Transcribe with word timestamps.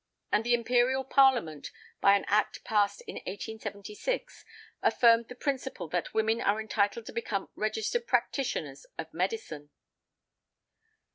And 0.31 0.43
the 0.43 0.55
Imperial 0.55 1.03
Parliament, 1.03 1.69
by 2.01 2.15
an 2.15 2.25
Act 2.27 2.63
passed 2.63 3.01
in 3.05 3.17
1876, 3.17 4.43
affirmed 4.81 5.27
the 5.27 5.35
principle 5.35 5.87
that 5.89 6.11
women 6.11 6.41
are 6.41 6.59
entitled 6.59 7.05
to 7.05 7.13
become 7.13 7.51
registered 7.55 8.07
practitioners 8.07 8.87
of 8.97 9.13
medicine. 9.13 9.69